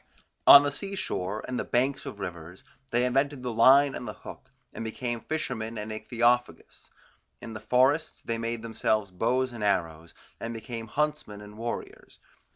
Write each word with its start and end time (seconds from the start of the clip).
On 0.47 0.63
the 0.63 0.71
sea 0.71 0.95
shore, 0.95 1.45
and 1.47 1.59
the 1.59 1.63
banks 1.63 2.07
of 2.07 2.19
rivers, 2.19 2.63
they 2.89 3.05
invented 3.05 3.43
the 3.43 3.53
line 3.53 3.93
and 3.93 4.07
the 4.07 4.13
hook, 4.25 4.49
and 4.73 4.83
became 4.83 5.21
fishermen 5.21 5.77
and 5.77 5.91
ichthyophagous. 5.91 6.89
In 7.39 7.53
the 7.53 7.59
forests 7.59 8.23
they 8.23 8.39
made 8.39 8.63
themselves 8.63 9.11
bows 9.11 9.53
and 9.53 9.63
arrows, 9.63 10.15
and 10.39 10.55
became 10.55 10.87
huntsmen 10.87 11.39
and 11.39 11.55
warriors. 11.55 12.17